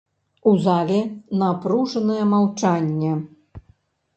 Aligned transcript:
У 0.51 0.53
зале 0.67 1.01
напружанае 1.41 2.23
маўчанне. 2.33 3.13